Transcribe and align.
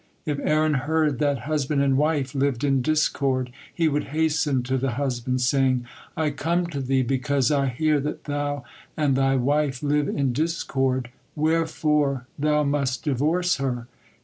If 0.25 0.39
Aaron 0.39 0.73
heard 0.73 1.19
that 1.19 1.41
husband 1.41 1.79
and 1.83 1.95
wife 1.95 2.33
lived 2.33 2.63
in 2.63 2.81
discord, 2.81 3.51
he 3.71 3.87
would 3.87 4.05
hasten 4.05 4.63
to 4.63 4.75
the 4.75 4.93
husband, 4.93 5.41
saying: 5.41 5.85
"I 6.17 6.31
come 6.31 6.65
to 6.71 6.81
thee 6.81 7.03
because 7.03 7.51
I 7.51 7.67
hear 7.67 7.99
that 7.99 8.23
thou 8.23 8.63
and 8.97 9.15
thy 9.15 9.35
wife 9.35 9.83
live 9.83 10.07
in 10.09 10.33
discord, 10.33 11.11
wherefore 11.35 12.25
thou 12.39 12.63
must 12.63 13.03
divorce 13.03 13.57
her. 13.57 13.85